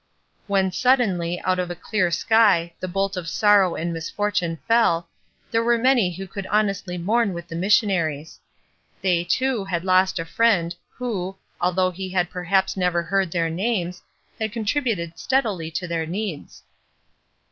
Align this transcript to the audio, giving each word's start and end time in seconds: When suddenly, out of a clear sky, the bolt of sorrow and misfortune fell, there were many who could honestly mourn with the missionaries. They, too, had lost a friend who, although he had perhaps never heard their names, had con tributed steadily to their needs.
When 0.47 0.71
suddenly, 0.71 1.39
out 1.41 1.59
of 1.59 1.69
a 1.69 1.75
clear 1.75 2.09
sky, 2.09 2.73
the 2.79 2.87
bolt 2.87 3.15
of 3.15 3.29
sorrow 3.29 3.75
and 3.75 3.93
misfortune 3.93 4.57
fell, 4.67 5.07
there 5.51 5.61
were 5.63 5.77
many 5.77 6.11
who 6.15 6.25
could 6.25 6.47
honestly 6.47 6.97
mourn 6.97 7.33
with 7.33 7.47
the 7.47 7.55
missionaries. 7.55 8.39
They, 9.03 9.23
too, 9.23 9.65
had 9.65 9.85
lost 9.85 10.17
a 10.17 10.25
friend 10.25 10.73
who, 10.95 11.37
although 11.61 11.91
he 11.91 12.09
had 12.09 12.31
perhaps 12.31 12.75
never 12.75 13.03
heard 13.03 13.29
their 13.31 13.51
names, 13.51 14.01
had 14.39 14.51
con 14.51 14.65
tributed 14.65 15.19
steadily 15.19 15.69
to 15.69 15.87
their 15.87 16.07
needs. 16.07 16.63